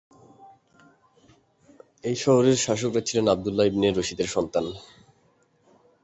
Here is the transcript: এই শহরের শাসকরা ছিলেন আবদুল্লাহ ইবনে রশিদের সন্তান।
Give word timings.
এই 2.03 2.15
শহরের 2.15 2.57
শাসকরা 2.65 3.01
ছিলেন 3.07 3.25
আবদুল্লাহ 3.27 3.65
ইবনে 3.67 3.87
রশিদের 3.89 4.29
সন্তান। 4.35 4.65